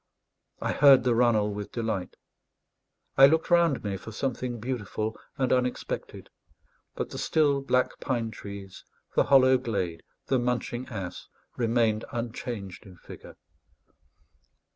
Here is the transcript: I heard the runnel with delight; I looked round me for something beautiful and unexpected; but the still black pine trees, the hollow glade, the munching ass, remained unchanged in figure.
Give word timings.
I 0.61 0.71
heard 0.73 1.03
the 1.03 1.13
runnel 1.13 1.53
with 1.53 1.71
delight; 1.71 2.15
I 3.19 3.27
looked 3.27 3.51
round 3.51 3.83
me 3.83 3.97
for 3.97 4.11
something 4.11 4.59
beautiful 4.59 5.15
and 5.37 5.53
unexpected; 5.53 6.31
but 6.95 7.11
the 7.11 7.19
still 7.19 7.61
black 7.61 7.99
pine 7.99 8.31
trees, 8.31 8.83
the 9.13 9.25
hollow 9.25 9.59
glade, 9.59 10.01
the 10.25 10.39
munching 10.39 10.87
ass, 10.87 11.27
remained 11.55 12.03
unchanged 12.11 12.83
in 12.87 12.97
figure. 12.97 13.35